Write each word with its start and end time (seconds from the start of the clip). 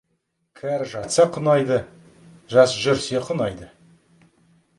Кәрі 0.61 0.87
жатса, 0.93 1.25
қунайды, 1.35 1.77
жас 2.55 2.75
жүрсе, 2.87 3.23
қунайды. 3.29 3.71